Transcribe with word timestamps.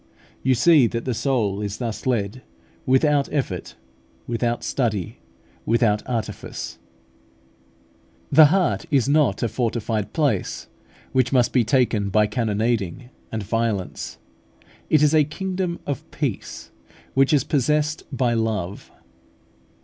You 0.41 0.55
see 0.55 0.87
that 0.87 1.05
the 1.05 1.13
soul 1.13 1.61
is 1.61 1.77
thus 1.77 2.07
led, 2.07 2.41
without 2.87 3.31
effort, 3.31 3.75
without 4.25 4.63
study, 4.63 5.19
without 5.63 6.01
artifice. 6.09 6.79
The 8.31 8.45
heart 8.47 8.87
is 8.89 9.07
not 9.07 9.43
a 9.43 9.47
fortified 9.47 10.11
place, 10.11 10.65
which 11.11 11.31
must 11.31 11.53
be 11.53 11.63
taken 11.63 12.09
by 12.09 12.25
cannonading 12.25 13.11
and 13.31 13.43
violence: 13.43 14.17
it 14.89 15.03
is 15.03 15.13
a 15.13 15.23
kingdom 15.23 15.79
of 15.85 16.09
peace, 16.09 16.71
which 17.13 17.31
is 17.31 17.43
possessed 17.43 18.01
by 18.11 18.33
love. 18.33 18.89